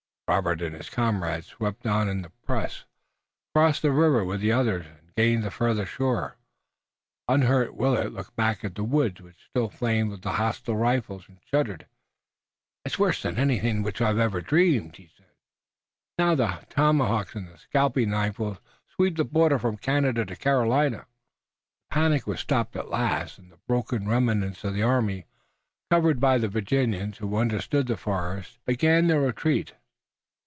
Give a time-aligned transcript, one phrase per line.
[0.27, 2.85] Robert and his comrades, swept on in the press,
[3.53, 6.37] crossed the river with the others and gained the farther shore
[7.27, 7.73] unhurt.
[7.75, 11.85] Willet looked back at the woods, which still flamed with the hostile rifles, and shuddered.
[12.85, 15.25] "It's worse than anything of which I ever dreamed," he said.
[16.17, 18.57] "Now the tomahawk and the scalping knife will
[18.95, 21.07] sweep the border from Canada to Carolina."
[21.89, 25.25] The panic was stopped at last and the broken remnants of the army,
[25.89, 29.73] covered by the Virginians who understood the forest, began their retreat.